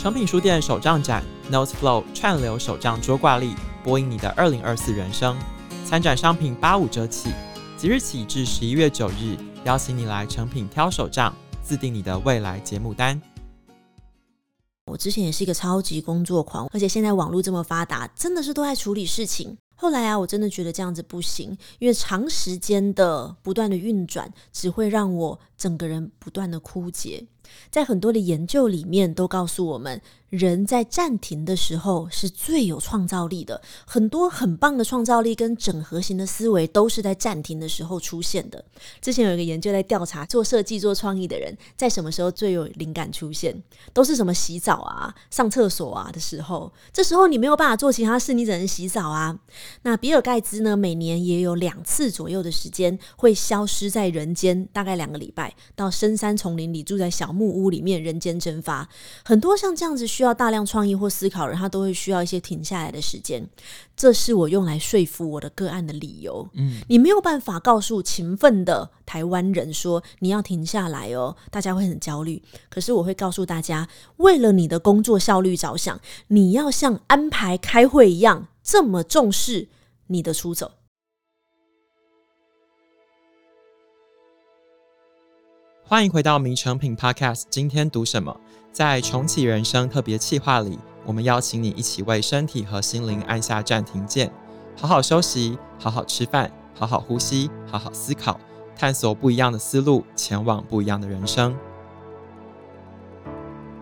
[0.00, 3.54] 诚品书店手账展，Notes Flow 串流手账桌挂历，
[3.84, 5.38] 播映你的二零二四人生。
[5.84, 7.28] 参展商品八五折起，
[7.76, 13.20] 即日起至十一月九日，邀请你来诚品挑手账，自定你的未来节目单。
[14.86, 19.54] 我之前也是一个超级工作狂，而且现在网络这么发达，真的是都在处理事情。
[19.76, 27.26] 后来啊，我真的觉得这样子不行，因为长时间的不断的运转，只会让我整个人不断的枯竭。
[27.70, 33.60] 在很多的研究里面都告诉我们，人在暂停的时候是最有创造力的。
[33.86, 38.64] 很多很棒的创造力跟整合型的思维都是在暂停的时候出现的。
[39.00, 43.62] 之前有一个研究在调查做设计、做创意的人在什么时候最有灵感出现，
[43.92, 46.72] 都是什么洗澡啊、上厕所啊的时候。
[46.92, 49.38] 这时候你没有办法做其他事，你只能洗澡啊。
[49.82, 58.88] 那比尔盖茨呢，每年也有两次左右的时间会消失在人间，大概两个礼拜，到深山丛林里住在小木屋里面，人间蒸发。
[59.24, 63.48] 很多像这样子需要大量创意或思考的人，他都会需要一些停下来的时间。
[63.96, 66.48] 这是我用来说服我的个案的理由。
[66.54, 72.42] 嗯，你没有办法告诉勤奋的台湾人说你要停下来哦，大家会很焦虑。
[72.68, 79.68] 可是我会告诉大家，为了你的工作效率着想，你要像安排开会一样这么重视
[80.06, 80.72] 你的出走。
[85.90, 88.38] 欢迎回到《名成品 Podcast》，今天读什么？
[88.70, 94.32] 在重启人生特别企划里，我们邀请你一起为身体和心灵按下暂停键，
[94.76, 98.38] 好好休息，好好吃饭，好好呼吸，好好思考，
[98.76, 101.56] 探索不一样的思路，前往不一样的人生。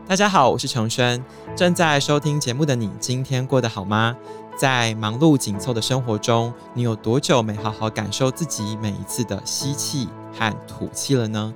[0.06, 1.22] 大家好，我是承轩，
[1.54, 4.16] 正在收听节目的你，今天过得好吗？
[4.56, 11.52] 在忙碌紧凑的生活中，你有多久没好好感受自己每一次的吸气和吐气了呢？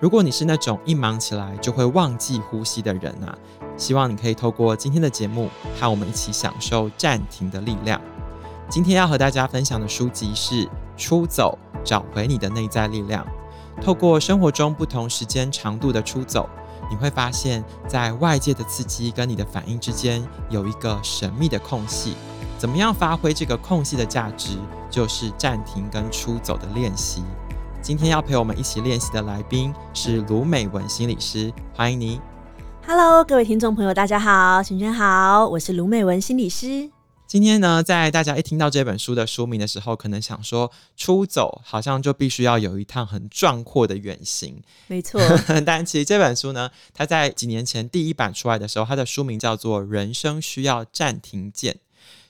[0.00, 3.36] 如果你是那种一忙起来就会忘记呼吸的人啊，
[3.76, 8.00] 希望你可以透过今天的节目，和我们一起享受暂停的力量。
[8.68, 10.64] 今天要和大家分享的书籍是
[10.96, 13.26] 《出走：找回你的内在力量》。
[13.82, 16.48] 透过生活中不同时间长度的出走，
[16.88, 22.14] 你会发现在外界的刺激跟你的反应之间有一个神秘的空隙。
[22.56, 24.58] 怎么样发挥这个空隙的价值，
[24.88, 27.24] 就是暂停跟出走的练习。
[27.88, 32.20] 今天要陪我们一起练习的来宾是卢美文心理师，欢迎你。
[32.86, 36.90] Hello，各位听众朋友，大家好，晨晨好，我是卢美文心理师。
[37.26, 44.62] 今天呢，在大家一听到这本书的书名的时候，可能想说出走，好像就必须要有一趟很壮阔的远行。
[44.88, 45.18] 没错，
[45.64, 51.72] 但其实这本书呢，它在几年前第一版出来的时候，它的书名叫做《人生需要暂停键》。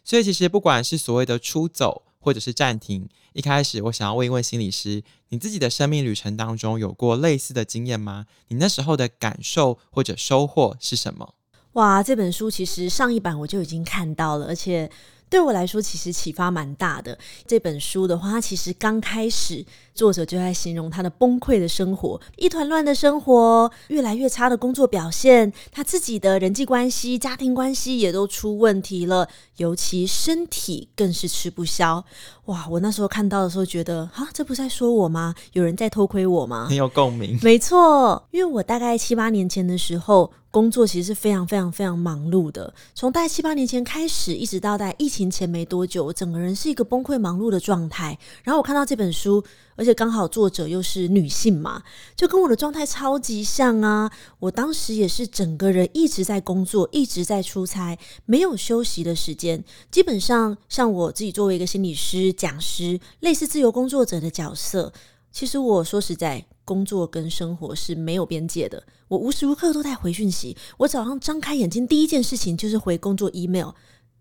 [0.04, 3.08] 所以其实不管是所谓的出走，或者是暂停。
[3.32, 8.26] 一开始，我想要问一问心理师，你自己的生命旅程当中有过类似的经验吗？
[8.48, 11.34] 你那时候的感受或者收获是什么？
[11.72, 14.90] 哇，这本书其实上一版我就已经看到了，而且。
[15.30, 17.18] 对我来说，其实启发蛮大的。
[17.46, 19.62] 这本书的话，它其实刚开始
[19.94, 32.04] 作者就在形容他的崩溃的生活，一团乱的生活，越来越差的工作表现，他自己的人际关系、家庭关系也都出问题了，尤其身体更是吃不消。
[32.46, 32.66] 哇！
[32.68, 35.34] 我那时候看到的时候，觉得啊，这不是在说我吗？
[35.52, 36.66] 有人在偷窥我吗？
[36.68, 37.38] 很有共鸣。
[37.44, 40.32] 没错，因为我大概七八年前的时候。
[40.50, 48.18] 工作其实是非常非常非常忙碌的，从大概七八年前开始，一直到在疫情前没多久，我整个人是一个崩溃忙碌的状态。
[48.42, 49.44] 然后我看到这本书，
[49.78, 51.82] 而且刚好作者又是女性嘛，
[52.16, 54.10] 就跟我的状态超级像啊！
[54.40, 57.96] 我当时也是整个人一直在工作，一直在出差，
[58.26, 59.64] 没有休息的时间。
[59.90, 64.92] 基本上，像我自己作为一个心理师、讲师，类似自由工作者的角色，
[65.32, 66.44] 其实我说实在。
[66.68, 70.54] 工作跟生活是没有边界的，我无时无刻都在回讯息。
[70.76, 73.70] 我早上张开眼睛，第一件事情就是回工作 email。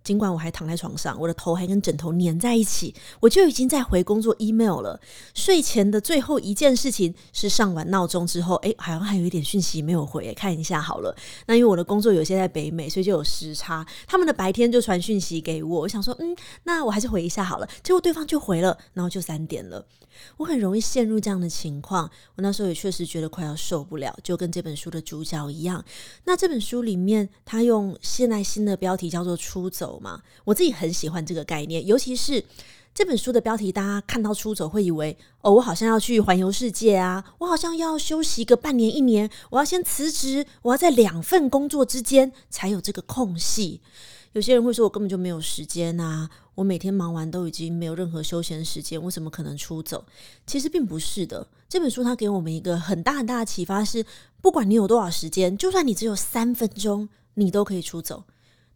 [0.07, 4.97] 尽管我还躺在床上，我的头还跟枕头粘在一起，我就已经在回工作 email 了。
[5.33, 11.13] 睡前的最后一件事情是上完闹钟之后，哎，好像还有一点讯息没有回，看一下好了。
[11.45, 15.81] 那因为我的工作有些在北美，所以就有时差，他们的白天就传讯息给我。
[15.81, 16.33] 我想说，嗯，
[16.63, 17.67] 那我还是回一下好了。
[17.83, 19.85] 结果对方就回了，然后就三点了。
[20.37, 25.83] 我很容易陷入这样的情况，我那时候也确实觉得快要受不了，就跟这本书的主角一样。
[26.23, 32.43] 那这本书里面，他用现在新的标题叫做“出走”嘛，我自己很喜欢这个概念，尤其是
[32.93, 43.81] 这本书的标题，大家看到“出走”会以为哦，我好像要去环游世界啊，我好像要休息个半年一年，我要先辞职，我要在两份工作之间才有这个空隙。
[44.33, 50.03] 有些人会说，我根本就没有时间啊，我每天忙完都已经没有任何休闲时间，我怎么可能出走？
[50.45, 51.47] 其实并不是的。
[51.69, 54.05] 这本书它给我们一个很大很大的启发是，
[54.41, 58.23] 不管你有多少时间，就算你只有三分钟，你都可以出走。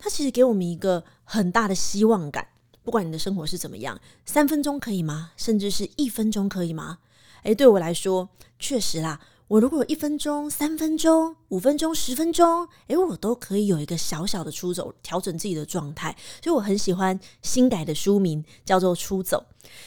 [0.04, 2.48] 它其实给我们一个很大的希望感，
[2.82, 5.32] 不管你的生活是怎么样，三分钟可以吗？
[5.38, 6.98] 甚至是一分钟可以吗？
[7.44, 8.28] 诶，对我来说，
[8.58, 9.22] 确实啦。
[9.48, 16.16] 我如果有一分钟、三分钟、五分钟、十分钟，诶，我都可以有一个小小的出走，调整自己的状态。
[16.42, 19.46] 所以我很喜欢新改的书名，叫做《出走》。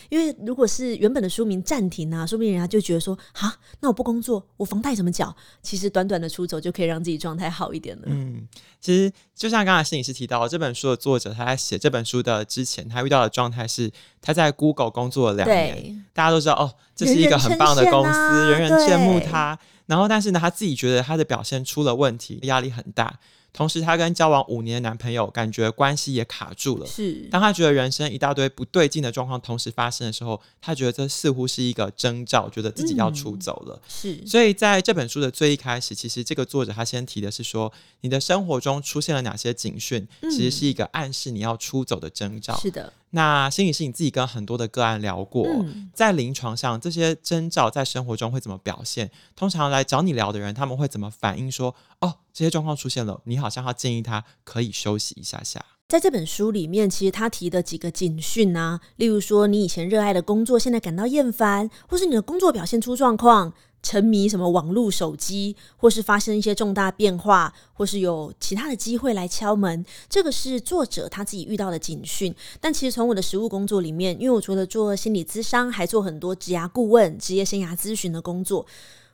[0.08, 5.34] 因为如果是原本的书名暂停啊，说不定人家就觉得说，啊，那我不工作，我房贷怎么缴？
[5.62, 8.02] 其实短短的出走就可以让自己状态好一点了。
[8.06, 8.46] 嗯，
[8.80, 13.90] 其实就像刚才摄影师提到，这本书的作者他在写这本书的之前，他遇到的状态是
[14.20, 18.10] 他在 Google 工作了两年，大家都知道哦，这是一个很棒的公司，
[18.50, 19.58] 人人，啊、人人羡慕他。
[19.86, 23.18] 然后，但是呢，他自己觉得他的表现出了问题，压力很大。
[23.54, 26.86] 同时，她跟交往五年的男朋友感觉关系也卡住了。
[26.86, 33.76] 是，当她觉得人生一大堆不对劲的状况同时发生的时候，她觉得这似乎是一个征兆，觉得自己要出走了。
[33.76, 42.58] 嗯、是，所以在这本书的最一开始，其实这个作者他先提的是说，你的生活中出现了哪些警讯，其实是一个暗示你要出走的征兆。
[42.58, 42.92] 是的。
[43.14, 49.10] 那心理师你自己跟很多的个案聊过，嗯、在临床上这些征兆在生活中会怎么表现？
[49.36, 51.54] 通常来找你聊的人，他们会怎么反应说？
[51.64, 55.64] 说哦，这些状况出现了，你好像要建议他可以休息一下下。
[55.86, 63.54] 在这本书里面，其实他提的几个警讯啊，例如说你以前热爱的工作现在感到厌烦，或是你的工作表现出状况。
[63.84, 72.34] 沉迷什么网络手机，或是发生一些重大变化，或是有其他的机会来敲门，这个是作者他自己遇到的警讯。
[72.60, 78.66] 但其实从我的实务工作里面，因为我除了做心理咨商，还做很多职涯顾问、职业生涯咨询的工作。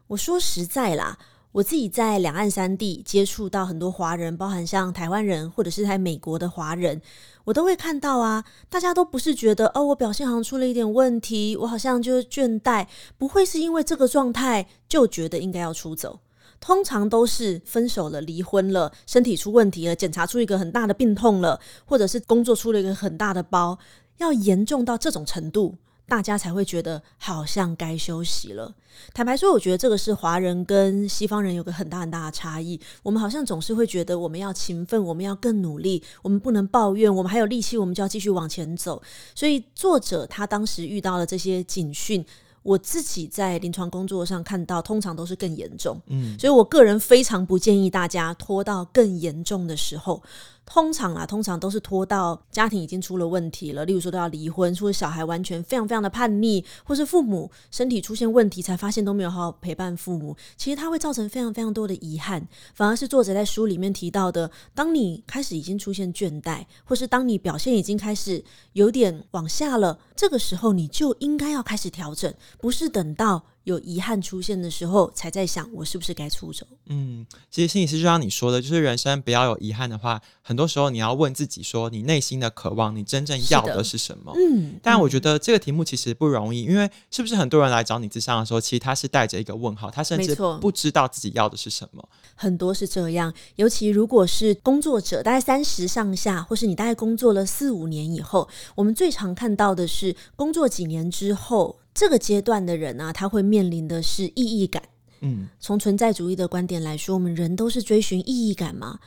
[0.06, 1.18] 我说实在啦。
[1.52, 7.02] 我自己在两岸三地接触到很多华人，包含像台湾人或者是在美国的华人，
[7.44, 12.86] 我都会看到啊，大家都不是觉得哦，我表现好像出了一点问题，我好像就是倦怠，
[13.18, 16.20] 不会是因为这个状态就觉得应该要出走，
[16.60, 23.76] 通常都是分手了、离婚了、身体出问题了、检查出一个很大的病痛了，或者是工作出了一个很大的包，
[24.18, 25.74] 要严重到这种程度。
[26.10, 28.74] 大家才会觉得好像该休息了。
[29.14, 32.78] 坦白说，我觉得这个是华人跟西方人有个很大很大的差异。
[33.04, 39.00] 我们好像总是会觉得我们要勤奋，我们要更努力，我们不能抱怨，我们还有力气，我们就要继续往前走。
[39.36, 42.26] 所以，作者他当时遇到了这些警讯，
[42.64, 45.96] 我自己在临床工作上看到，通常都是更严重。
[46.08, 50.20] 嗯，所以我个人非常不建议大家拖到更严重的时候。
[50.66, 60.36] 通常啊，通常都是拖到家庭已经出了问题了，例如说都要离婚，或者小孩完全非常非常的叛逆，或是父母身体出现问题，才发现都没有好好陪伴父母。
[60.56, 62.46] 其实它会造成非常非常多的遗憾。
[62.74, 73.44] 反而是作者在书里面提到的，当你开始已经出现倦怠，或是当你表现已经开始有点往下了，这个时候你就应该要开始调整，不是等到。
[73.70, 76.66] 有遗憾出现的时候，才在想我是不是该出走。
[76.86, 84.32] 嗯，其实心理师就像你说的，就是人生不要有遗憾的话，很多时候你要问自己说，你内心的渴望，你真正要的是什么？
[84.36, 92.06] 嗯，但我觉得这个题目其实不容易，因为是不是很多人来找你咨商的时候，其实他是带着一个问号，他甚至不知道自己要的是什么。
[92.34, 101.79] 很多是这样，尤其如果是工作者，大概三十上下，或是你大概工作了四五年以后，我们最常看到的是工作几年之后。
[101.92, 104.82] 这个阶段的人啊，他会面临的是意义感。
[105.20, 108.98] 嗯，从存在主义的观点来说，我们人都是追寻意义感嘛。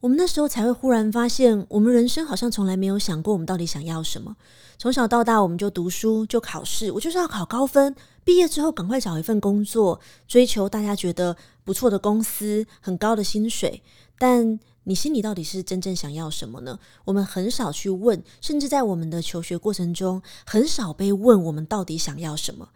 [0.00, 4.36] 我们那时候才会忽然发现，我们人生好像从来没有想过，我们到底想要什么。
[4.78, 13.82] 从小到大，我们就读书，就考试，我就是要考高分，毕业之后赶快找一份工作，追求大家觉得不错的公司，很高的薪水，
[14.18, 14.60] 但。
[14.88, 16.78] 你心里到底是真正想要什么呢？
[17.04, 22.68] 我们很少去问，甚至在我们的求学过程中，很少被问我们到底想要什么。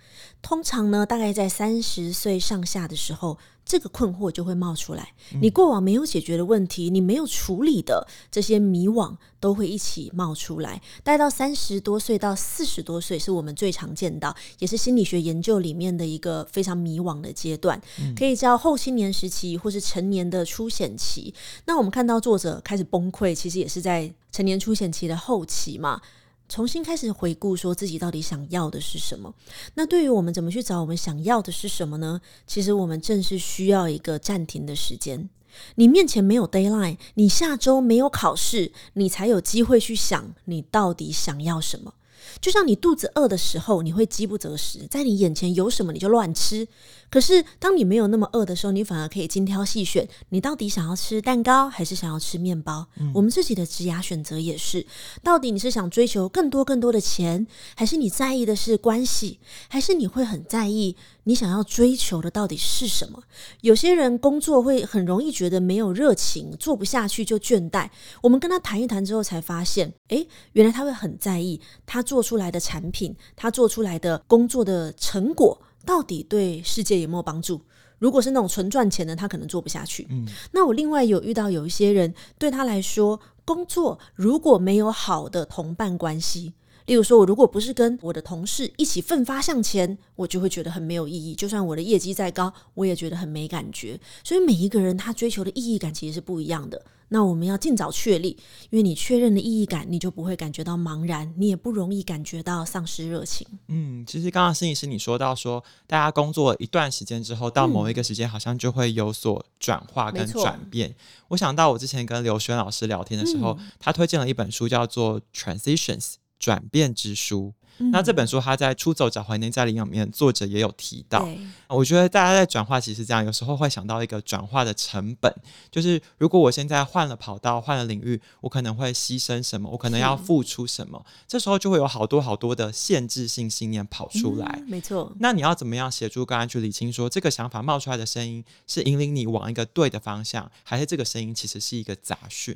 [0.43, 3.39] 通常呢，大概在三十岁上下的时候。
[3.71, 10.83] 这个困惑就会冒出来，你过往没有解决的问题，你没有处理的这些迷惘，都会一起冒出来。
[11.05, 17.81] 待到三十多岁到四十多岁，是我们最常见到，也是心理学研究里面的一个非常迷惘的阶段，
[18.19, 21.33] 可以叫后青年时期，或是成年的初显期。
[21.67, 26.03] 那我们看到作者开始崩溃，其实也是在成年初显期的后期嘛。
[26.51, 29.33] 重新开始回顾，说自己到底想要的是什么？
[29.75, 32.21] 那对于我们怎么去找我们想要的是什么呢？
[32.45, 35.31] 其实我们正是需要一个暂停的时间。
[35.77, 41.95] 你面前没有 deadline，你下周没有考试，你才有机会去想你到底想要什么。
[42.41, 46.67] 就像你肚子饿的时候，你会饥不择食，在你眼前有什么你就乱吃。
[47.11, 52.87] 可是当你没有那么饿的时候，你反而可以精挑细选，你到底想要吃蛋糕还是想要吃面包？
[52.99, 54.87] 嗯、我们自己的职涯选择也是，
[55.23, 63.23] 到底你是想追求更多更多的钱，还是你在意的是关系，还是你会很在意你想要追求的到底是什么？
[63.63, 67.91] 有些人工作会很容易觉得没有热情，做不下去就倦怠。
[68.23, 75.61] 我们跟他谈一谈之后，才发现，诶，原来他会很在意他做出来的产品，他做出来的工作的成果。
[75.91, 77.61] 到底对世界有没有帮助？
[77.99, 80.07] 如果是那种纯赚钱的，他可能做不下去。
[80.09, 86.55] 嗯，那我另外有遇到有一些人，对他来说，工作如果没有好的同伴关系，
[86.91, 91.37] 例如说，我如果不是跟我的同事一起奋发向前，我就会觉得很没有意义。
[91.37, 93.97] 就算我的业绩再高，我也觉得很没感觉。
[94.25, 96.85] 所以每一个人他追求的意义感其实是不一样的。
[97.11, 98.31] 那我们要尽早确立，
[98.71, 103.47] 因为你确认的意义感，你就不会感觉到茫然，你也不容易感觉到丧失热情。
[103.69, 110.89] 嗯，其实刚刚心理师你说到说，大家工作一段时间之后，到某一个时间好像就会有所转化跟转变。
[110.89, 110.95] 嗯、
[111.29, 115.99] 我想到我之前跟刘轩老师聊天的时候，嗯、他推荐了一本书，叫做《Transitions》
[116.41, 117.55] 转变之书。
[117.93, 121.27] 那这本书，他在《出走找怀念在力量》里面，作者也有提到。
[121.67, 125.35] 我觉得大家在转化，其实这样，有时候会想到一个转化的成本，
[125.71, 134.59] 就是如果我现在换了跑道、换了领域，我可能会牺牲什么，我可能要付出什么，这时候就会有好多好多的限制性信念跑出来。
[134.59, 135.11] 嗯、没错。
[135.19, 142.55] 那你要怎么样协助个案去理清，说这个想法冒出来的声音是引领你往一个对的方向，还是这个声音其实是一个杂讯？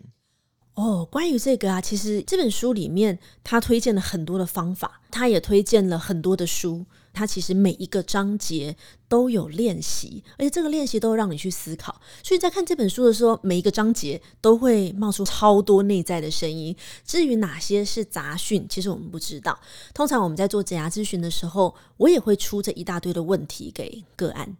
[0.75, 6.85] 哦，关于这个啊，其实这本书里面他推荐了很多的方法，他也推荐了很多的书。
[7.13, 8.77] 他其实每一个章节
[9.07, 12.01] 都有练习，而且这个练习都让你去思考。
[12.25, 16.75] 所以在看这本书的时候，每一个章节都会冒出超多内在的声音。
[17.07, 19.57] 至于哪些是杂讯，其实我们不知道。
[19.95, 24.57] 通常我们在做职涯咨询的时候，我也会出这一大堆的问题给个案。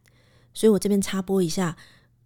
[0.53, 1.77] 所以我这边插播一下。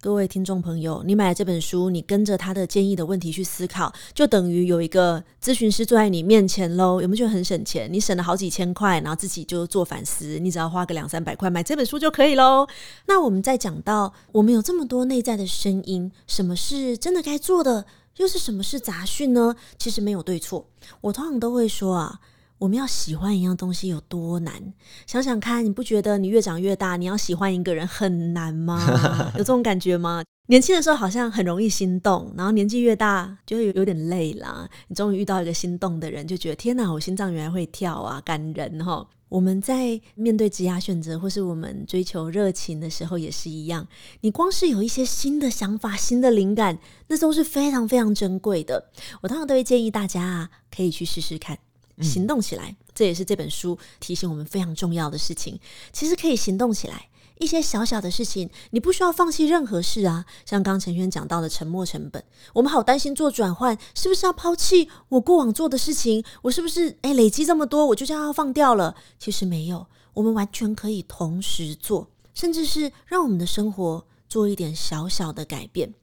[0.01, 7.01] 各位听众朋友，你买了这本书，你跟着他的建议的问题去思考，就等于有一个咨询师坐在你面前喽。
[7.01, 7.91] 有没有觉得很省钱？
[7.91, 12.65] 你省了好几千块，然后自己就做反思，你只要花个两三百块买这本书就可以喽。
[13.07, 19.53] 那我们再讲到，我们有这么多内在的声音，什么是真的该做的，又是什么是杂讯呢？
[19.77, 20.65] 其实没有对错，
[21.01, 22.21] 我通常都会说啊。
[22.59, 24.73] 我们要喜欢一样东西有多难？
[25.07, 28.77] 想想看，你不觉得你越长越大，你要喜欢一个人很难吗？
[29.33, 30.23] 有这种感觉吗？
[30.47, 34.67] 年轻的时候好像很容易心动，然后年纪越大就会有有点累啦。
[34.87, 39.07] 你终于遇到一个心动的人，就觉得天哪，我心脏原来会跳啊，感人哈！
[39.29, 43.87] 我们在面对职业选择或是我们追求热情的时候也是一样。
[44.21, 48.89] 你光是有一些新的想法、新的灵感，那都是非常非常珍贵的。
[49.21, 51.59] 我通常都会建议大家啊，可以去试试看。
[52.01, 55.59] 行动起来，这也是这本书提醒我们非常重要的事情。
[55.91, 60.25] 其实可以行动起来，一些小小的事情，你不需要放弃任何事啊。
[60.45, 66.23] 像刚陈轩讲到的沉没成本，我们好担心做转换，是不是要抛弃我过往做的事情？
[66.41, 68.95] 我是不是诶累积这么多，我就这样要放掉了？
[69.17, 75.93] 其实没有，我们完全可以同时做，甚至是让我们的生活做一点小小的改变。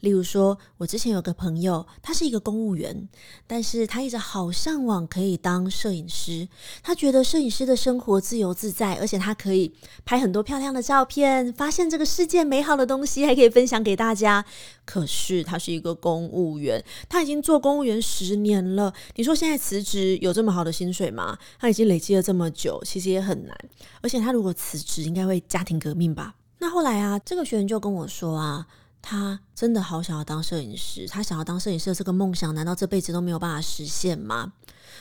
[0.00, 3.08] 例如说，我之前有个朋友，他是一个公务员，
[3.46, 6.48] 但是他一直好向往可以当摄影师。
[6.82, 9.74] 他觉得摄影师的生活自由自在，而且他可以
[10.04, 14.44] 拍很多漂亮的照片，发现这个世界美好的东西，还可以分享给大家。
[14.84, 18.94] 可是他是一个公务员，他已经做公务员十年了。
[19.16, 21.36] 你说现在辞职有这么好的薪水吗？
[21.58, 23.58] 他已经累积了这么久，其实也很难。
[24.00, 26.36] 而且他如果辞职，应该会家庭革命吧？
[26.58, 28.66] 那后来啊，这个学员就跟我说啊。
[29.10, 34.52] 他真的好想要当摄影师，他想要当摄影师的这个梦想，难道这辈子都没有办法实现吗？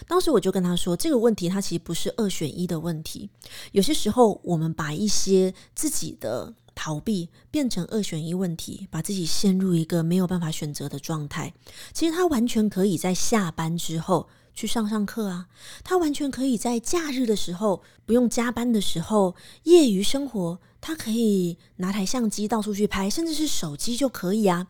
[0.08, 3.30] 当时我就跟他说，这个问题它其实不是二选一的问题。
[3.74, 11.54] 有些时候，我们把一些自己的逃避变成二选一问题，把自己陷入一个没有办法选择的状态。
[11.92, 15.48] 其实他完全可以在下班之后去上上课啊，
[15.84, 20.60] 他完全可以在假日的时候，不用加班的时候，业余生活。
[20.80, 24.68] 他可以拿台相机到处去拍，甚至是手机就可以啊。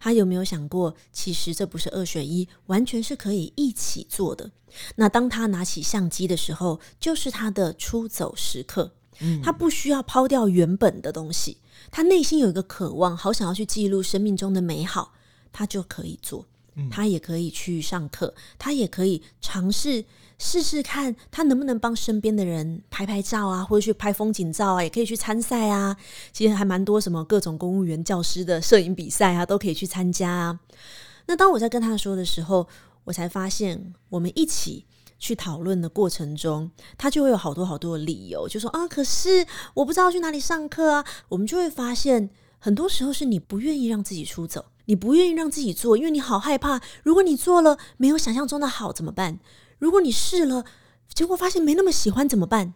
[0.00, 4.50] 他有没有想过，其实这不是二选一，完全是可以一起做的。
[4.96, 8.92] 那当他拿起相机的时候，就是他的出走时刻。
[9.20, 11.56] 嗯，他不需要抛掉原本的东西，
[11.90, 15.14] 他内心有一个渴望，好想要去记录生命中的美好，
[15.52, 16.46] 他就可以做。
[16.90, 20.04] 他也可以去上课，他也可以尝试。
[20.38, 25.96] 试试看，他能不能帮身边的人拍拍照啊，或者去拍风景照啊，也可以去参赛啊。
[26.32, 30.60] 其实还蛮多什么各种公务员、教师的摄影比赛啊，都可以去参加啊。
[31.26, 32.68] 那当我在跟他说的时候，
[33.04, 34.84] 我才发现，我们一起
[35.18, 41.04] 去讨论的过程中，他就会有好多好多的理由，就说啊，可是我不知道去哪里上课啊。
[41.30, 42.28] 我们就会发现，
[42.58, 49.40] 很多时候是你不愿意让自己出走，你不愿意让自己做，因为你好害怕，如果你做了没有想象中的好怎么办？
[49.78, 50.64] 如果你试了，
[51.12, 52.74] 结果发现没那么喜欢怎么办？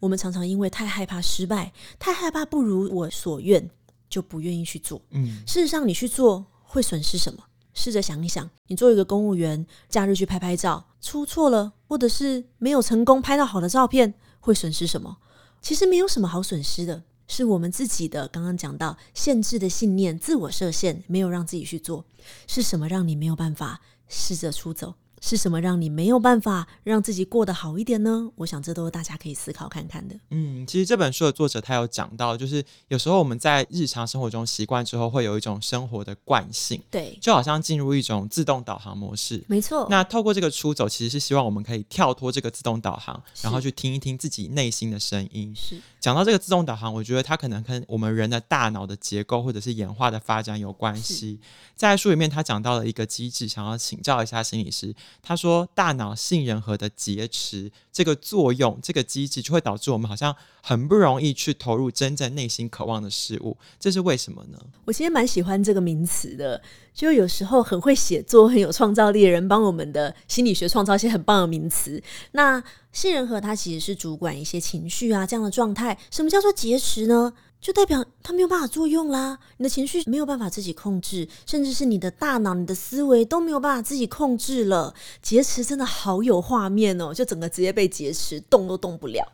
[0.00, 3.68] 我们常常因为太害怕失败，太害怕不如我所愿，
[4.08, 5.02] 就不愿意去做。
[5.10, 7.44] 嗯，事实上，你去做会损失什么？
[7.74, 15.18] 试着想一想，你做一个公务员，假日去拍拍照，出错了，或者是没有成功拍到好的照片，会损失什么？
[15.60, 22.04] 其实没有什么好损失的，是我们自己的刚刚讲到限制的信念、自我设限，没有让自己去做。
[22.46, 24.94] 是什么让你没有办法试着出走？
[25.20, 28.30] 是什么让你没有办法让自己过得好一点呢？
[28.36, 30.14] 我想这都是大家可以思考看看的。
[30.30, 39.42] 嗯，其实这本书的作者他有讲到，就是有时候我们在日常生活中习惯之后，会有一种生活的惯性，对，就好像进入一种自动导航模式。
[39.48, 39.86] 没错。
[39.90, 45.52] 那透过这个出走，其实是希望我们可以跳脱这个自动导航，然后去听一听自己内心的声音。
[45.56, 45.80] 是。
[46.00, 51.40] 讲到这个自动导航，我觉得它可能跟我们人的大脑的结构或者是演化的发展有关系。
[51.74, 54.94] 在书里面，他讲到了一个机制，想要请教一下心理师。
[55.22, 63.56] 他说，大脑杏仁核的劫持这个作用，这个机制就会导致我们好像很不容易去投入真正内心渴望的事物。
[63.78, 64.58] 这是为什么呢？
[64.84, 66.60] 我其实蛮喜欢这个名词的，
[66.94, 72.02] 就有时候很会写作、很有创造力的人，帮我们的心理学创造一些很棒的名词。
[72.32, 72.62] 那
[72.92, 75.98] 杏仁核它其实是主管一些情绪啊这样的状态。
[76.10, 77.32] 什么叫做劫持呢？
[77.60, 84.94] 就代表它没有办法作用啦，你的情绪没有办法自己控制，甚至是你的大脑、你的思维都没有办法自己控制了。
[85.20, 89.32] 劫持真的好有画面哦，就整个直接被劫持，动都动不了。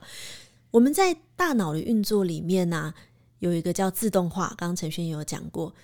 [0.70, 2.94] 我们在大脑的运作里面呢、
[3.40, 5.74] 有一个叫自动化，刚刚陈轩也有讲过，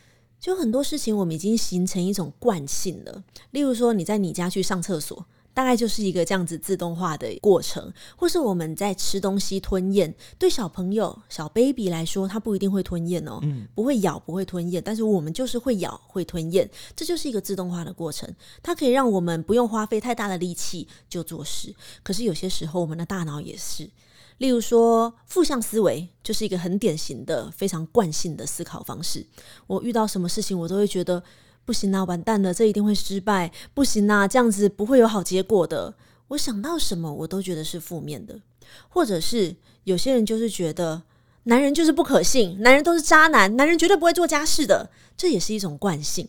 [0.40, 3.23] 就很多事情我们已经形成一种惯性了。
[3.50, 5.26] 例如说，你在你家去上厕所。
[5.52, 10.14] 大概就是一个这样子自动化的过程，或是我们在吃东西吞咽。
[10.38, 14.83] 对小朋友、小 baby 来说，他不一定会吞咽哦，嗯，不会咬，不会吞咽。
[14.85, 18.33] 但是我们就是会咬，会吞咽，这就是一个自动化的过程。
[18.62, 21.75] 它可以让我们不用花费太大的力气就做事。
[22.02, 23.90] 可是有些时候，我们的大脑也是，
[24.38, 29.26] 例如说负向思维，就是一个很典型的、非常惯性的思考方式。
[29.66, 31.23] 我遇到什么事情，我都会觉得。
[31.64, 33.52] 不行啊，完蛋了，这一定会失败。
[33.75, 35.95] 不行啊，这样子不会有好结果的。
[36.28, 38.41] 我想到什么，我都觉得是负面的，
[38.89, 41.02] 或者是有些人就是觉得
[41.45, 46.28] 男人就是不可信，男人都是渣男，男人绝对不会做家事的，这也是一种惯性。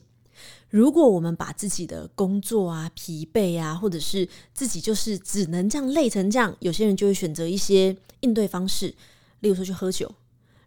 [0.70, 8.96] 如果我们把自己的工作啊、疲惫啊，或者是自己就是只能这样累成这样，有些人就会选择一些应对方式，
[9.42, 10.10] 例如说去喝酒。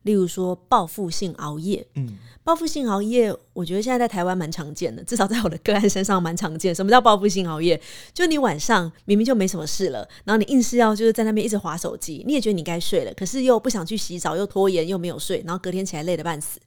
[0.05, 6.75] 例如说报复性熬夜，嗯，报复性熬夜，我觉得现在在台湾蛮常见的，至少在我的个案身上蛮常见。
[6.75, 7.79] 什么叫报复性熬夜？
[8.13, 16.61] 就你晚上明明就没什么事了，然后你硬是要就是在那边一直划手机，你也觉得你该睡了，可是又不想去洗澡，又拖延，又没有睡，然后隔天起来累得半死。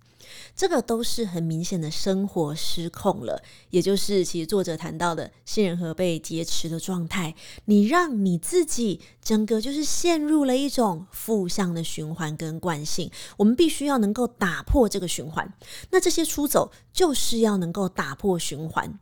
[0.57, 15.53] 这个都是很明显的生活失控了，也就是其实作者谈到的杏仁核被劫持的状态，你让你自己整个就是陷入了一种负向的循环跟惯性，我们必须要能够打破这个循环。
[15.91, 18.99] 那这些出走就是要能够打破循环。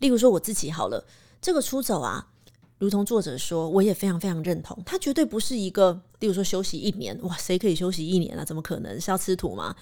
[0.00, 1.06] 例如说我自己好了，
[1.40, 2.28] 这个出走啊，
[2.76, 8.44] 如同作者说，我也非常非常认同，它绝对不是一个，例如说休息一年，哇，谁可以休息一年啊？
[8.44, 9.00] 怎么可能？
[9.00, 9.74] 是要吃土吗？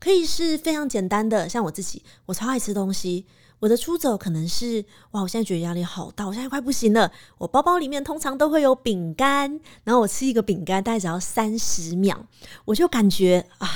[0.00, 3.26] 可以是非常简单的，像我自己，我超爱吃东西。
[3.60, 7.12] 我的出走可能是，哇，我现在觉得压力好大，我现在快不行了。
[7.36, 12.26] 我包包里面通常都会有饼干，然后我吃一个饼干大概只要三十秒，
[12.64, 13.68] 我就感觉啊，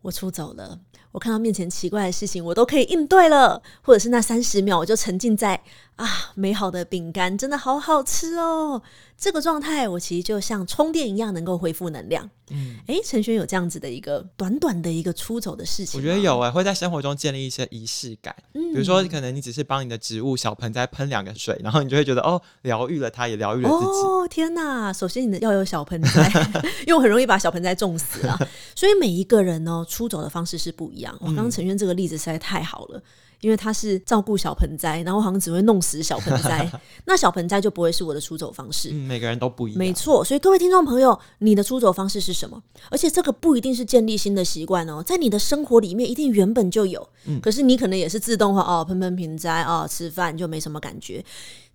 [0.00, 0.80] 我出走了。
[1.10, 5.62] 我看到面前奇怪的事情，我都可以应对了，或者是那三十秒，我就沉浸在
[5.96, 8.82] 啊，美好的饼干真的好好吃哦。
[9.16, 12.28] 这个状态，我其实就像充电一样，能够恢复能量。
[12.50, 18.34] 嗯，哎，陈轩有这样子的一个短短的一个出走的事情，我觉得有哎、欸，会在生活中建立一些仪式感。
[18.54, 24.02] 嗯，比如说，可能你只是帮你的植物小盆栽喷两个水，然后你就会觉得哦，疗愈了它，也疗愈了自己。
[24.06, 24.92] 哦，天哪！
[24.92, 26.28] 首先，你的要有小盆栽，
[26.84, 28.36] 因为我很容易把小盆栽种死啊。
[28.74, 31.16] 所以每一个人呢，出走的方式是不一样。
[31.20, 33.00] 我刚刚陈轩这个例子实在太好了。
[33.42, 36.70] 因为他是照顾小盆栽，然后好像只会弄死小盆栽，
[37.04, 38.90] 那小盆栽就不会是我的出走方式。
[38.92, 39.78] 嗯，每个人都不一样。
[39.78, 42.62] 没错，所以各位听众朋友，你的出走方式是什么？
[42.88, 47.06] 而且这个不一定是建立新的习惯哦，在你的生活里面一定原本就有。
[47.26, 51.24] 嗯，可是你可能也是自动化哦，喷喷盆栽哦，吃饭就没什么感觉。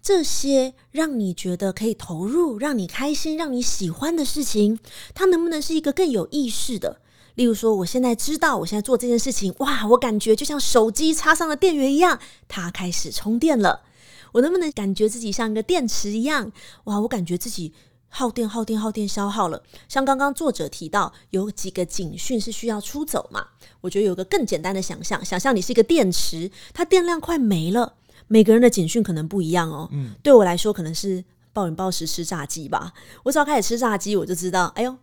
[0.01, 4.79] 这些让你觉得可以投入、让你开心、让你喜欢的事情，
[5.13, 7.01] 它能不能是一个更有意识的？
[7.37, 13.83] 例如说，我现在知道，我现在做这件事情，哇，我感觉就像手机插上了电源一样，它开始充电了。
[14.31, 16.51] 我能不能感觉自己像一个电池一样？
[16.85, 17.71] 哇，我感觉自己
[18.09, 19.61] 耗电、耗电、耗电，消耗了。
[19.87, 23.49] 像刚刚作者提到，有几个警讯是需要出走嘛？
[23.81, 27.93] 我觉得有个更简单的想象，想象你是一个电池，它电量快没了。
[28.27, 29.87] 每个人的警讯可能不一样哦。
[29.91, 31.23] 嗯，对我来说，可能是
[31.53, 32.93] 暴饮暴食吃炸鸡吧。
[33.21, 34.97] 我只要开始吃炸鸡，我就知道，哎呦。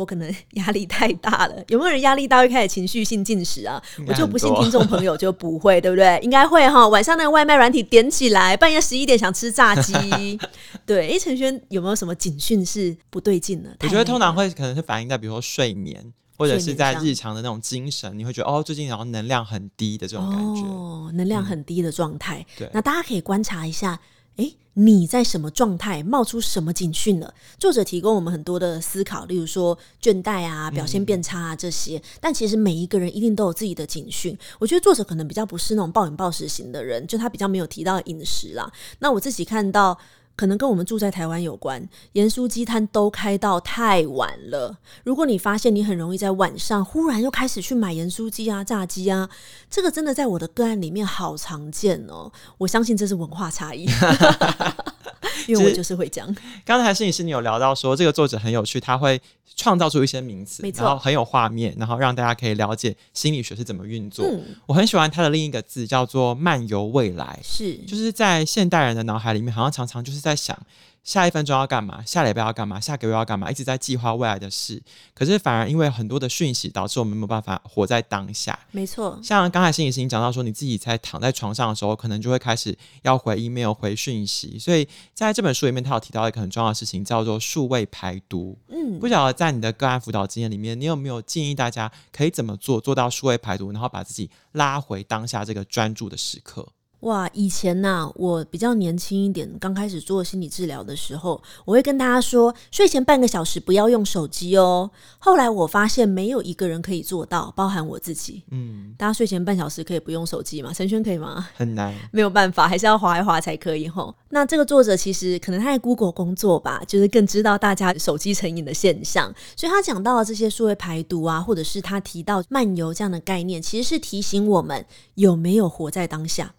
[0.00, 3.80] 我可能压力太大了， 有没有人压力大会开始情绪性进食啊？
[4.08, 6.18] 我就不信听众朋友就不会，对不对？
[6.22, 6.88] 应该会哈。
[6.88, 9.92] 晚上那个外卖软体点起来，半夜十一点想吃炸鸡，
[10.86, 11.12] 对。
[11.12, 13.76] 哎，陈轩有没有什么警讯是不对劲的？
[13.82, 16.02] 我觉得通常会可能是反映在比如说睡眠，
[16.38, 22.38] 或者是在日常的那种精神，你会觉得哦，最近然后能量很低的这种感觉，哦，能量很低的状态。
[22.38, 24.00] 嗯、对，那大家可以观察一下。
[24.36, 26.02] 诶，你在什么状态？
[26.02, 27.34] 冒出什么警讯了？
[27.58, 31.98] 作者提供我们很多的思考，例如说倦怠啊、表现变差啊这些。
[31.98, 34.36] 嗯、但其实每一个人一定都有自己的警讯。
[34.58, 38.72] 我觉得作者可能比较不是那种暴饮暴食型的人，就他比较没有提到饮食啦。
[39.00, 39.98] 那我自己看到。
[40.40, 44.78] 可能跟我们住在台湾有关，盐酥鸡摊都开到太晚了。
[45.04, 49.28] 如果你发现你很容易在晚上忽然又开始去买盐酥鸡啊、炸鸡啊，
[49.68, 52.32] 这个真的在我的个案里面好常见哦。
[52.56, 53.86] 我相信这是文化差异。
[55.46, 56.34] 因为我就是会讲。
[56.64, 59.20] 刚才摄影师你有聊到说，这个作者很有趣，他会
[59.56, 64.24] 创造出一些名词，然后很有画面，然后让大家可以了解心理学是怎么运作。
[64.26, 70.58] 嗯、我很喜欢他的另一个字叫做“漫游未来”，是就是在现代人的脑海里面，好像常常就是在想。
[71.02, 72.04] 下一分钟要干嘛？
[72.04, 72.78] 下礼拜要干嘛？
[72.78, 73.50] 下个月要干嘛？
[73.50, 74.80] 一直在计划未来的事，
[75.14, 78.58] 可是反而因为很多的讯息，导致我们没有办法活在当下。
[78.70, 84.58] 没错，像刚才心理师讲到说，你自己在躺在床上的时候，可能就会开始要回 email、回讯息。
[84.58, 88.56] 所以在这本书里面，他有提到一个很重要的事情，叫做数位排毒。
[88.68, 96.68] 嗯，不晓得在你的个案辅导经验里面，你有没有建议大家可以怎么做，做到数位排毒，然后把自己拉回当下这个专注的时刻？
[97.00, 104.90] 哇，以前呐、啊，我比较年轻一点，刚开始做心理治疗的时候，我会跟大家说，睡前半个小时不要用手机哦。
[105.18, 108.42] 后来我发现没有一个人可以做到，包含我自己。
[108.50, 110.72] 嗯，大家睡前半小时可以不用手机吗？
[110.74, 111.48] 陈轩可以吗？
[111.54, 114.14] 很难， 没有办法，还是要划一划才可以吼。
[114.28, 124.84] 那这个作者其实可能他在 Google 工作吧，就是更知道大家手机成瘾的现象，所以他讲到了这些数位排毒啊，或者是他提到漫游这样的概念，其实是提醒我们
[125.14, 126.54] 有没有活在当下。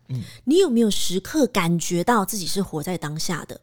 [0.46, 3.62] 你有没有时刻感觉到自己是活在当下的？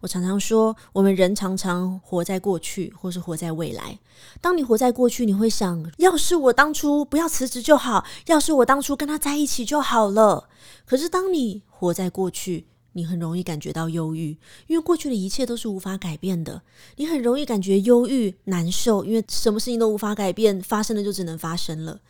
[0.00, 3.98] 我常常说，我们人常常活在过去，或是活在未来。
[4.40, 10.48] 当你活在过去，你会想，要是我当初不要辞职就好，要是我当初跟他在一起就好了。
[10.84, 16.60] 可是当你活在过去，你很容易感觉到忧郁，因为过去的一切都是无法改变的。
[16.96, 22.00] 你很容易感觉忧郁、难受，因为什么事情都无法改变，发生的就只能发生了。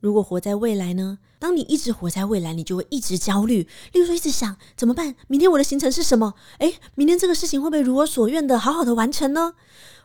[0.00, 1.18] 如果活在未来呢？
[1.40, 3.66] 当你一直活在未来，你就会一直焦虑。
[3.92, 5.14] 例如说，一直想怎么办？
[5.26, 6.34] 明天我的行程是什么？
[6.58, 9.54] 诶，明天这个事情会不会如我所愿的好好的完成呢？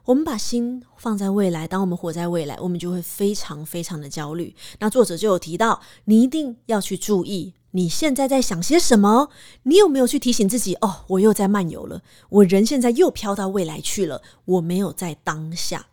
[0.06, 4.56] 我们把心放在未来，当我们活在未来，我们就会非常非常的焦虑。
[4.80, 9.30] 那作者就有提到，你一定要去注意你现在在想些什么。
[9.64, 10.76] 你有没有去提醒自己？
[10.82, 15.88] 哦，我又在漫游了，我人现在又飘到未来去了，我没有在当下。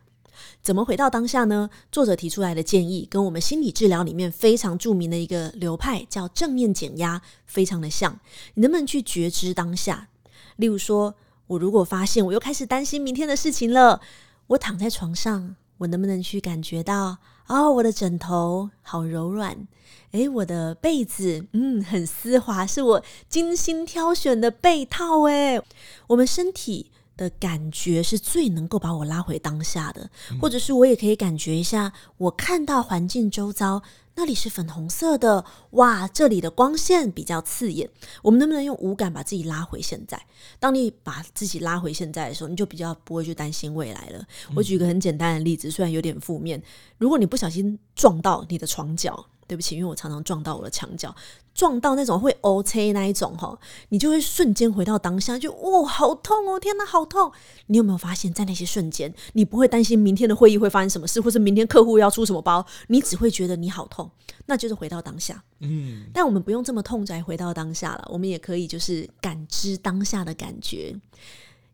[0.62, 1.70] 怎么回到当下呢？
[1.90, 8.20] 作者提出来的建议跟我们心理治疗里面非常著名的一个流派叫正面减压，非常的像。
[8.54, 10.08] 你能不能去觉知当下？
[10.56, 11.14] 例如说，
[11.46, 14.02] 我如果发现我又开始担心明天的事情了，
[14.48, 19.66] 我躺在床上，我能不能去感觉到，哦，我的枕头好柔软，
[20.10, 25.62] 诶，我的被子，嗯，很丝滑，是我精心挑选的被套，诶，
[26.08, 26.89] 我们身体。
[27.20, 30.08] 的感觉是最能够把我拉回当下的，
[30.40, 33.82] 或者是我也可以感觉一下，我看到环境周遭
[34.14, 37.90] 那里是粉红色的，哇，这里的光线比较刺眼。
[38.22, 40.18] 我们能不能用五感把自己拉回现在？
[40.58, 44.24] 当你把自己拉回现在的时候，你就比较不会去担心未来了。
[44.56, 46.62] 我举个很简单的例子，虽然有点负面，
[46.96, 49.26] 如果你不小心撞到你的床角。
[49.50, 51.12] 对不起，因为我常常撞到我的墙角，
[51.52, 53.58] 撞到那种会 OK 那一种哈，
[53.88, 57.32] 你就会瞬间回到当下，就哦，好痛哦，天哪，好痛！
[57.66, 64.08] 你有没有发现，在那些瞬间，你不会担心明天的会议会发生什么事，或是明天客户要出什么包，你只会觉得你好痛，
[64.46, 65.42] 那就是回到当下。
[65.58, 70.94] 嗯，但我们不用这么痛才回到当下了，我们也可以就是感知当下的感觉。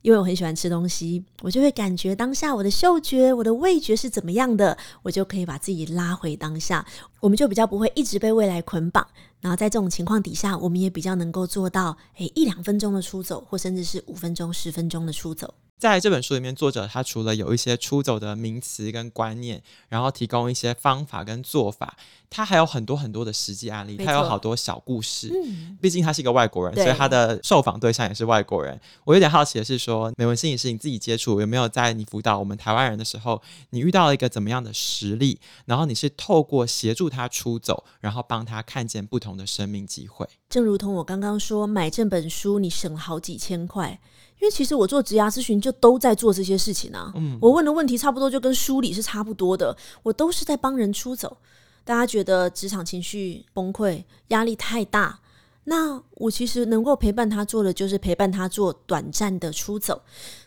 [0.07, 6.87] 因为我很喜欢吃东西，我就会感觉当下我的嗅觉、我的味觉是怎么样的，我就可以把自己拉回当下，
[7.19, 9.05] 我们就比较不会一直被未来捆绑。
[9.41, 15.53] 然后在这种情况底下，我们也比较能够做到，诶，一两分钟的出走，或甚至是五分钟、十分钟的出走。
[15.79, 21.99] 在这本书里面，作者他除了有一些出走的名词跟观念，然后提供一些方法跟做法，
[22.31, 25.29] 他还有很多很多的实际案例，他有好多小故事。
[25.29, 28.81] 嗯，毕竟他是一个外国人，所以他的受访对象也是外国人。
[29.05, 35.39] 我有点好奇的是说，说美文心理师你自己接触有没有在你辅导我们台湾人的时候，你遇到了一个怎么样的实例？
[35.67, 40.27] 然后你是透过协助他出走，然后帮他看见不同的生命机会。
[40.49, 44.01] 正如同我刚刚说，买这本书你省了好几千块。
[44.39, 51.37] 因为其实我做职涯咨询就都在做这些事情啊，嗯，我问的问题差不多就跟梳理是差不多的，我都是在帮人出走。
[51.85, 55.21] 大家觉得职场情绪崩溃，压力太大，
[55.65, 60.03] 那我其实能够陪伴他做的就是陪伴他做短暂的出走。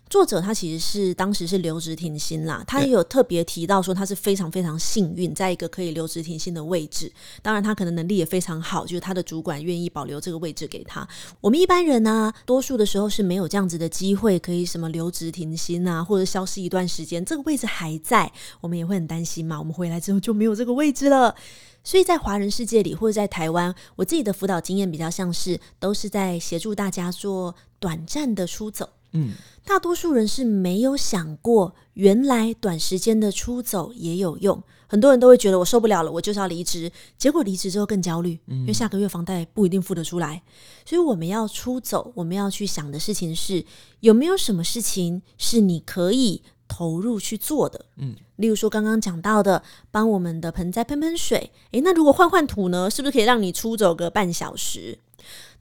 [0.09, 7.11] 作者他其实是当时是留职停薪啦，他也有特别提到说他是非常非常幸运，在一个可以留职停薪的位置。
[7.43, 11.07] 当然他可能能力也非常好，就是他的主管愿意保留这个位置给他。
[11.39, 19.59] 我们一般人呢、啊，多数的时候是没有这样子的机会，可以什么留职停薪啊，或者消失一段时间，这个位置还在，我们也会很担心嘛。
[19.59, 21.35] 我们回来之后就没有这个位置了。
[21.83, 28.89] 所以在华人世界里，或者在台湾，我自己的辅导经验比较像是都是在协助大家做短暂的出走。
[29.11, 29.33] 嗯，
[29.65, 34.61] 大多数人是没有想过，原来短时间的出走也有用。
[34.87, 36.91] 很多人都会觉得我受不了了，我就是要离职。
[37.15, 40.41] 结果离职之后更焦虑，因为下个月房贷不一定付得出来。
[40.83, 43.63] 所以我们要出走，我们要去想的事情是，
[43.99, 47.85] 有没有什么事情是你可以投入去做的？
[47.97, 51.51] 嗯，例如说刚刚讲到的，帮我们的盆栽喷喷水。
[51.69, 52.89] 诶，那如果换换土呢？
[52.89, 54.97] 是不是可以让你出走个半小时？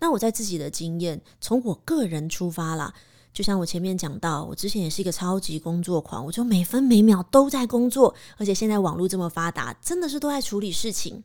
[0.01, 2.95] 那我在自己的经验，从我个人出发啦。
[3.33, 11.23] 就像我前面讲到，我之前也是一个超级工作狂，我就每分每秒都在工作，而且现在网络这么发达，真的是都在处理事情。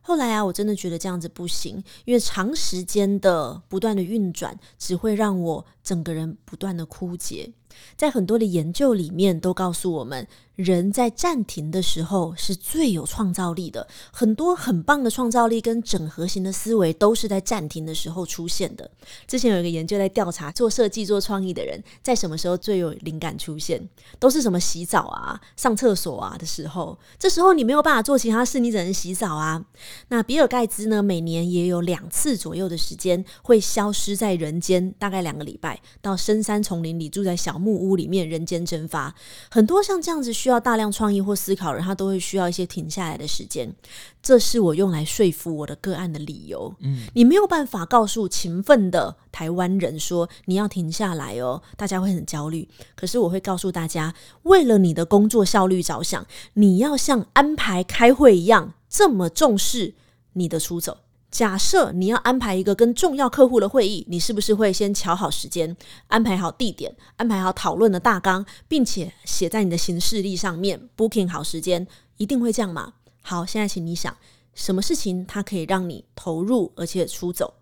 [0.00, 7.52] 后来啊，我真的觉得这样子不行，因为长时间的不断的运转，只会让我整个人不断的枯竭。
[7.96, 13.86] 在很多的研究里面都告诉我们，人在暂停的时候是最有创造力的。
[14.12, 18.90] 很多很棒的创造力跟整合型的思维都是在暂停的时候出现的。
[19.26, 26.98] 之前有一个研究在调查做设计、做创意的人在什么时候最有灵感出现，都是什么洗澡啊、上厕所啊的时候。
[27.18, 29.64] 这时候你没有办法做其他事，你只能洗澡啊。
[30.08, 39.14] 那比尔盖茨呢，每年也有两次左右的时间会消失在人间，大概两个礼拜，到深山丛林里住在小木屋里面，人间蒸发。
[39.50, 43.74] 很多像这样子需要大量创意或思考的人，他都会需要一些停下来的时间。
[44.22, 46.74] 这是我用来说服我的个案的理由。
[46.80, 52.68] 嗯，你没有办法告诉勤奋的台湾人说你要停下来哦，大家会很焦虑。
[52.94, 59.94] 可是我会告诉大家，为了你的工作效率着想，你要像安排开会一样，这么重视
[60.34, 60.98] 你的出走。
[61.34, 71.84] 假设你要安排一个跟重要客户的会议，你是不是会先瞧好时间，安排好地点，安排好讨论的大纲，并且写在你的行事历上面，booking 好时间，
[72.18, 72.92] 一定会这样吗？
[73.20, 74.16] 好，现在请你想，
[74.54, 77.52] 什么事情它可以让你投入而且出走？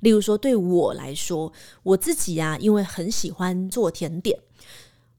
[0.00, 4.38] 例如说，对我来说，我自己啊，因为很喜欢做甜点。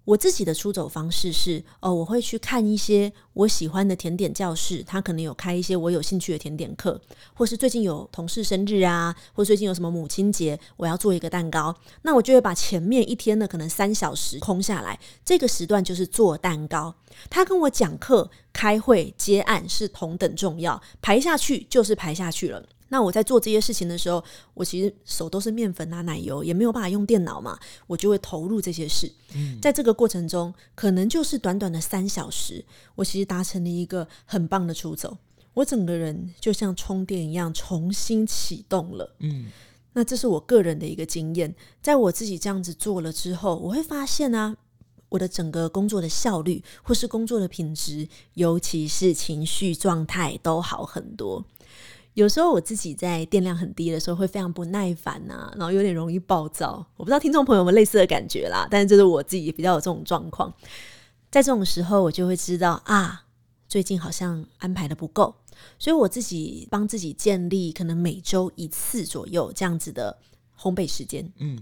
[0.10, 7.00] 我自己的出走方式是，哦，我会去看一些我喜欢的甜点教室，他可能有开一些我有兴趣的甜点课，
[7.36, 16.96] 或是最近有同事生日啊，或最近有什么母亲节，我要做一个蛋糕，那我就会把前面一天的可能三小时空下来，这个时段就是做蛋糕。
[17.30, 22.66] 他跟我讲课、开会、接案是同等重要，排下去就是排下去了。
[22.90, 24.24] 那我在做这些事情的时候，
[24.54, 29.12] 我其实手都是面粉啊、奶油，也没有办法用电脑嘛，我就会投入这些事。
[29.36, 35.18] 嗯，在这个过程中，可能就是短短的三小时，我其实达成了一个很棒的出走，
[35.54, 39.16] 我整个人就像充电一样重新启动了。
[39.20, 39.46] 嗯，
[39.94, 44.56] 那这是我个人的一个经验，在我自己这样子做了之后，我会发现啊，
[45.10, 51.46] 我的整个工作的效率或是工作的品质，尤其是情绪状态都好很多。
[52.20, 56.86] 有时候我自己在电量很低的时候会非常不耐烦呐、啊，然后有点容易暴躁。
[56.98, 60.54] 我不知道听众朋友们类似的感觉啦，但是就是我自己比较有这种状况。
[61.32, 63.24] 在这种时候，我就会知道啊，
[63.70, 65.34] 最近好像安排的不够，
[65.78, 70.18] 所以我自己帮自己建立可能每周一次左右这样子的
[70.60, 71.32] 烘焙时间。
[71.38, 71.58] 嗯，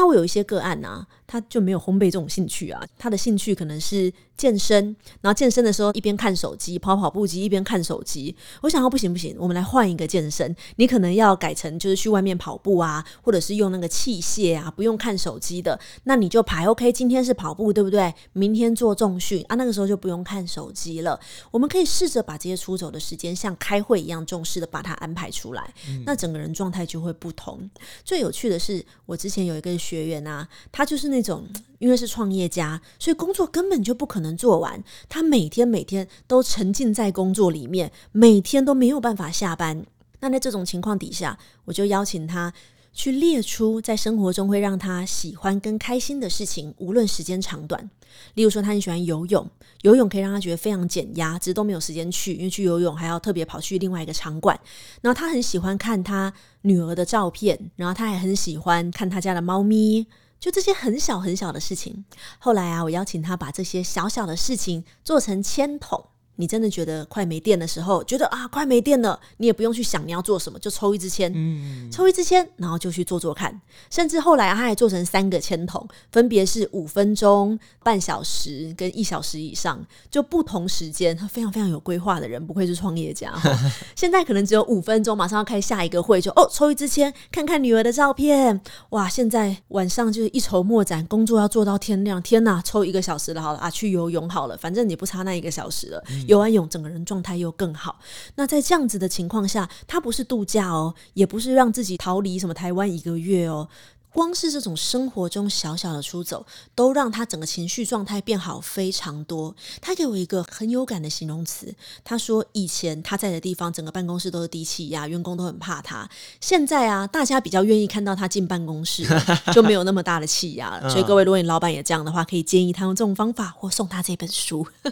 [0.00, 8.34] 那我有一些个案啊，他就没有烘焙这种兴趣啊，他的兴趣可能是健身，然后健身的时候一边看手机，跑跑步机一边看手机。
[8.62, 15.78] 我想要不行不行，我们来换一个健身，你可能要改成就是去外面跑步啊，或者是用那个器械啊，不用看手机的。
[16.04, 18.14] 那你就排 OK，今天是跑步，对不对？
[18.32, 21.20] 明天做重训啊，那个时候就不用看手机了。
[21.50, 27.68] 我们可以试着把这些出走的时间像开会一样重视的把它安排出来，嗯、那整个人状态就会不同。
[28.02, 31.44] 最有趣的是，我之前有一个学员啊，他就是那种。
[31.80, 34.84] 因为是创业家，所以工作根本就不可能做完。
[35.08, 39.82] 他每天每天都沉浸在工作里面，每天都没有办法下班。
[40.20, 42.52] 那在这种情况底下，我就邀请他
[42.92, 47.88] 去列出在生活中会让他喜欢跟开心的事情，无论时间长短。
[48.34, 49.48] 例如说，他很喜欢游泳，
[49.82, 54.58] 游泳可以让他觉得非常减压，只是都没有时间去，因为去游泳还要特别跑去另外一个场馆。
[55.00, 60.06] 然后他很喜欢看他女儿的照片，然后他还很喜欢看他家的猫咪。
[60.40, 62.04] 就这些很小很小的事情，
[62.38, 66.06] 后来啊，我邀请他把这些小小的事情做成签筒。
[66.36, 73.60] 你真的觉得快没电的时候，觉得啊快没电了，你也不用去想你要做什么，就抽一支签，嗯、抽一支签，然后就去做做看。
[73.90, 81.14] 甚至后来啊，他还做成三个签筒，分别是五分钟、半小时跟一小时以上，就不同时间。
[81.16, 83.34] 他非常非常有规划的人，不愧是创业家。
[83.94, 88.58] 现在可能只有五分钟，马上要开下一个会，就哦抽一支签，看看女儿的照片。
[88.90, 92.22] 哇，现在晚上就是一筹莫展，工作要做到天亮。
[92.22, 96.02] 天哪，抽一个小时了，好了啊，去游泳好了，反正你不差那一个小时了。
[96.08, 97.98] 嗯游完泳，整个人状态又更好。
[98.36, 103.68] 那在这样子的情况下，他不是度假哦，也不是让自己逃离什么台湾一个月哦。
[104.12, 106.44] 光是这种生活中小小的出走，
[106.74, 109.54] 都让他整个情绪状态变好非常多。
[109.80, 116.08] 他给我一个很有感的形容词，他说：“以前他在的地方，整个办公室都是低气压，员工都很怕他。
[116.40, 119.04] 现在啊，大家比较愿意看到他进办公室，
[119.54, 120.90] 就没有那么大的气压了。
[120.90, 124.66] 所以各位，如果你老板也这样的话，可以建议他用这种方法，或送他这本书。”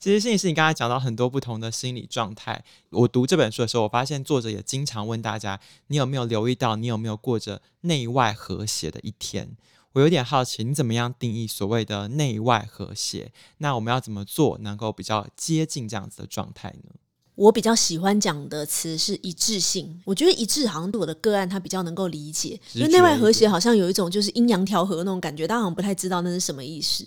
[0.00, 2.62] 其实，心理师，你刚才讲到很多不同的心理状态。
[2.90, 9.56] 我读这本书的时候，我发现作者也经常问大家：你有没有留意到，你有没有过着内外和谐的一天？
[9.92, 13.32] 我有点好奇，你怎么样定义所谓的内外和谐？
[13.58, 16.90] 那我们要怎么做，能够比较接近这样子的状态呢？
[17.36, 20.00] 我比较喜欢讲的词是一致性。
[20.04, 27.06] 我觉得一致好像对我的个案他比较能够理解，因为内外和谐好像有一种就是阴阳调和那种感觉，大家好像不太知道那是什么意思。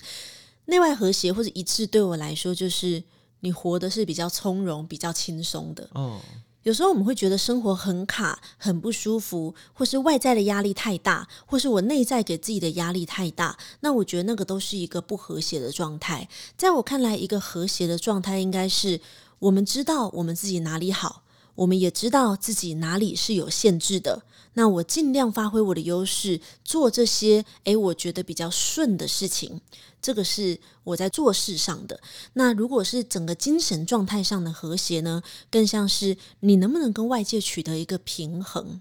[0.65, 3.03] 内外和谐或者一致对我来说就是。
[3.41, 5.87] 你活的是比较从容、比较轻松的。
[5.93, 6.19] 哦，
[6.67, 13.57] 有时候我们会觉得生活很卡、很不舒服，或是外在的压力太大，或是我内在给自己的压力太大。
[13.79, 16.27] 那我觉得那个都是一个不和谐的状态。
[16.57, 18.99] 在我看来，一个和谐的状态应该是
[19.39, 21.23] 我们知道我们自己哪里好，
[21.57, 24.23] 我们也知道自己哪里是有限制的。
[24.53, 29.59] 那我尽量发挥我的优势，做这些诶，我觉得比较顺的事情。
[30.01, 31.99] 这个是我在做事上的。
[32.33, 35.21] 那如果是整个精神状态上的和谐呢？
[35.51, 38.79] 更像是你能不能跟外界取得一个平衡？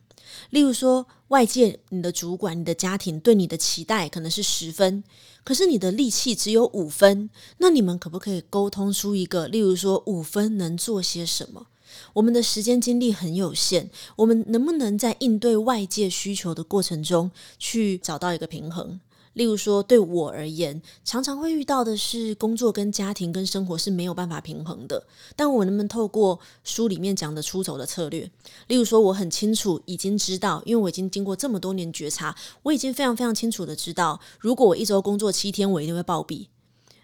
[0.51, 5.05] 例如说，外界你的主管、你的家庭对你的期待可能是十分，
[5.45, 9.47] 可是你的力气只有五分，那你们可不可以沟通出一个？
[9.49, 11.67] 例如说，五分能做些什么？
[12.13, 19.01] 我们的时间精力很有限，我们能不能在应对外界需求的过程中去找到一个平衡？
[19.35, 25.07] 例如说，对我而言，常常会遇到的是工作跟家庭跟生活是没有办法平衡的。
[25.37, 28.31] 但我能不能透过书里面讲的出走的策略，
[28.69, 36.47] 例如说，我很清楚已经知道，因为我已经经过这么多年觉察，我已经非常非常清楚的知道，如果我一周工作七天，我一定会暴毙。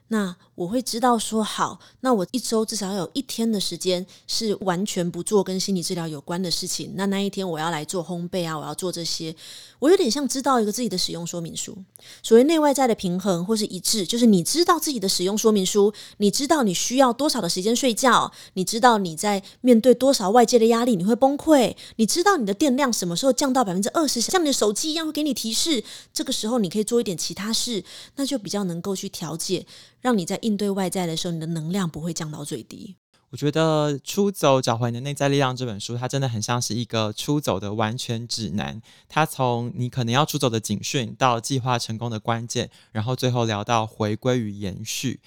[0.09, 6.92] 那我会知道说好，那我一周至少有一天的时间是完全不做跟心理治疗有关的事情。
[6.94, 9.35] 那那一天我要来做烘焙啊，我要做这些。
[9.81, 11.77] 我有点像知道一个自己的使用说明书。
[12.22, 25.83] 所谓内外在的平衡或是一致，就是你知道自己的使用说明书，你知道你需要多少的时间睡觉，你知道你在面对多少外界的压力你会崩溃，你知道你的电量什么时候降到百分之二十，像你的手机一样会给你提示。
[26.12, 27.83] 这个时候你可以做一点其他事，
[28.14, 29.66] 那就比较能够去调节。
[30.03, 32.96] 让你在应对外在的时候，你的能量不会降到最低。
[33.30, 38.82] 我觉得《出走，找回你的内在力量》这本书，它真的很像是一个出走的完全指南。
[39.08, 45.20] 它从你可能要出走的警讯，到计划成功的关键，然后最后聊到回归与延续。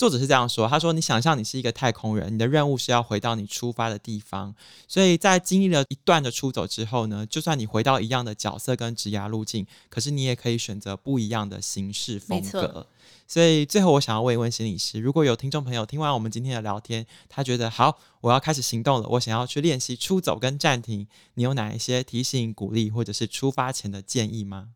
[0.00, 4.54] 作者是这样说：“他说，你想象你是一个太空人，你的任务是要回到你出发的地方。
[4.88, 12.86] 所以在经历了一段的出走之后呢，就算你回到一样的角色跟职涯路径，可是你也可以选择不一样的行事风格。”
[13.28, 24.70] 所以最后，我想要问一问心理师：如果有听众朋友听完我们今天的聊天，他觉得好，我要开始行动了，我想要去练习出走跟暂停，你有哪一些提醒、鼓励或者是出发前的建议吗？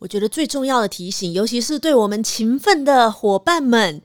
[0.00, 4.00] 我觉得最重要的提醒，尤其是对我们勤奋的伙伴们，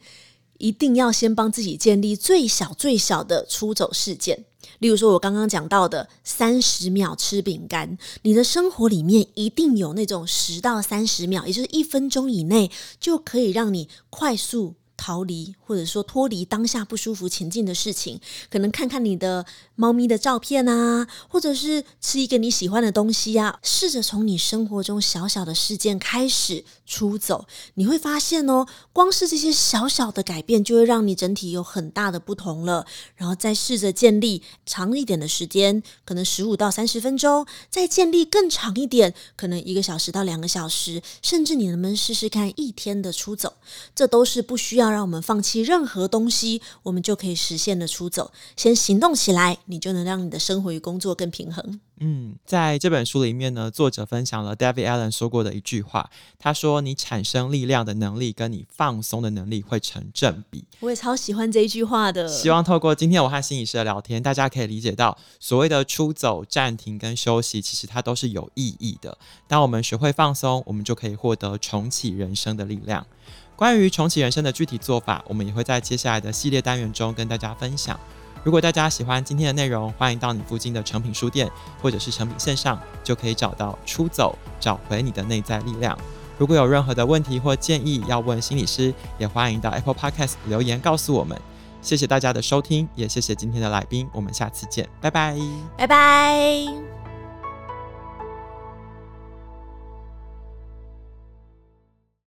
[0.57, 4.43] 一定要先帮自己建立最小最小的出走事件。
[4.79, 14.75] 例如说，我刚刚讲到的三十秒吃饼干，你的生活里面一定有那种十到三十秒，也就是一分钟以内，就可以让你快速。
[14.97, 18.19] 逃离，或者说脱离当下不舒服情境的事情，
[18.49, 32.85] 可能看看你的猫咪的照片啊，或者是吃一个你喜欢的东西啊，试着从你生活中小小的事件开始出走，你会发现哦，光是这些小小的改变，就会让你整体有很大的不同了。
[33.15, 43.53] 然后再试着建立长一点的时间，可能十五到三十分钟，再建立更长一点，可能一个小时到两个小时，甚至你能不能试试看一天的出走？
[43.93, 44.84] 这都是不需要。
[44.85, 48.31] 要让我们放弃任何东西，我们就可以实现的出走。
[48.55, 51.79] 先行动起来，你就能让你的生活与工作更平衡。
[51.99, 62.27] 嗯，在这本书里面呢，作者分享了 David Allen 说过的一句话，他说：“你产生力量的能力跟你放松的能力会成正比。”我也超喜欢这一句话的。
[62.27, 69.17] 希望透过今天我和心理师的聊天，大家可以理解到，所谓的出走、暂停跟休息，其实它都是有意义的。
[69.47, 73.07] 当我们学会放松，我们就可以获得重启人生的力量。
[73.55, 77.99] 关于重启人生的具体做法，我们也会在接下来的系列单元中跟大家分享。
[78.43, 81.49] 如果大家喜欢今天的内容，欢迎到你附近的诚品书店
[81.81, 85.95] 或者是诚品线上，就可以找到《出走，找回你的内在力量》。
[86.37, 91.39] 如果有任何的问题或建议要问心理师，也欢迎到 Apple Podcast 留言告诉我们。
[91.81, 95.37] 谢谢大家的收听，也谢谢今天的来宾，我们下次见，拜拜，
[95.77, 96.94] 拜拜。